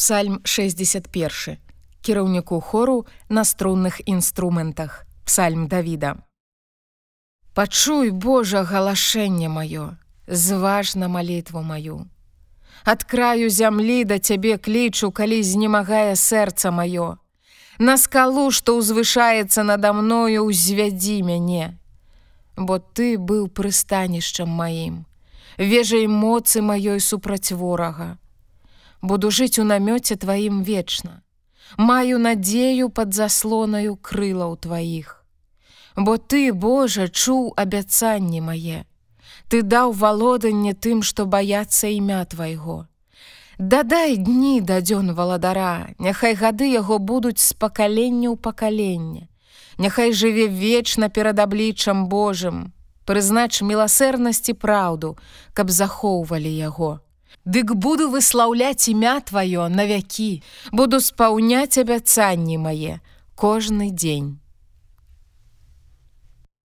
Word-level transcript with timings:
Псальм 0.00 0.40
61 0.44 1.56
кіраўніку 2.00 2.60
хору 2.60 3.06
на 3.28 3.44
струнных 3.44 4.00
інструментах 4.06 5.04
Псальм 5.24 5.66
Давіда 5.68 6.16
Пачуй 7.52 8.10
Божа 8.10 8.62
галашэнне 8.64 9.50
маё 9.52 9.90
зважна 10.26 11.08
малітву 11.08 11.60
маю 11.62 12.06
Ад 12.84 13.04
краю 13.04 13.50
зямлі 13.50 14.04
да 14.04 14.18
цябе 14.18 14.56
клічу 14.56 15.10
калі 15.12 15.42
знемагае 15.42 16.16
сэрца 16.16 16.72
маё 16.72 17.20
На 17.78 17.98
скалу 18.00 18.48
што 18.50 18.80
ўзвышаецца 18.80 19.68
нада 19.68 19.92
мною 19.92 20.48
узвядзі 20.48 21.20
мяне 21.28 21.76
бо 22.56 22.80
ты 22.80 23.20
быў 23.20 23.52
прыстанішчам 23.52 24.48
маім 24.48 25.04
вежай 25.58 26.08
моцы 26.08 26.64
маёй 26.64 27.04
супраць 27.04 27.52
ворага 27.52 28.16
буду 29.02 29.30
жыць 29.30 29.58
у 29.58 29.64
намёце 29.64 30.16
тваім 30.16 30.62
вечна 30.62 31.22
маю 31.78 32.18
надзею 32.18 32.90
под 32.90 33.14
заслонаю 33.14 33.96
крылаў 33.96 34.56
тваіх 34.56 35.20
бо 35.96 36.16
ты 36.18 36.52
Божа 36.52 37.08
чуў 37.08 37.52
абяцанні 37.56 38.40
мае. 38.40 38.84
Ты 39.48 39.62
даў 39.62 39.92
валоданне 39.92 40.74
тым 40.74 41.02
што 41.02 41.26
баяцца 41.26 41.90
імя 41.90 42.24
твайго. 42.24 42.86
Дадай 43.58 44.16
дні 44.16 44.60
да 44.60 44.80
дзён 44.80 45.12
валадара 45.14 45.92
няхай 45.98 46.34
гады 46.34 46.70
яго 46.70 46.98
будуць 46.98 47.42
з 47.42 47.52
пакалення 47.52 48.30
ў 48.32 48.36
пакаленне. 48.36 49.28
Няхай 49.78 50.12
жыве 50.12 50.46
вечна 50.48 51.08
перад 51.08 51.38
абліччам 51.38 52.08
Божым. 52.08 52.72
Прызнач 53.04 53.60
міласэрнасці 53.60 54.54
праўду 54.54 55.16
каб 55.52 55.70
захоўвалі 55.70 56.52
яго 56.56 57.00
Дык 57.44 57.74
буду 57.74 58.10
выслаўляць 58.10 58.88
імя 58.88 59.20
тваё 59.20 59.68
на 59.68 59.86
вякі, 59.86 60.42
буду 60.72 61.00
спаўняць 61.00 61.78
абяцанні 61.78 62.58
мае 62.58 63.00
кожны 63.34 63.90
дзень. 63.90 64.36